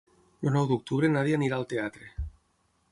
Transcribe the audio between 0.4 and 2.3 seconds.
El nou d'octubre na Nàdia anirà al teatre.